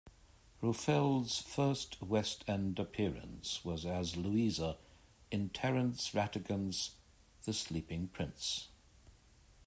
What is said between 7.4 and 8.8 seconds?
"The Sleeping Prince".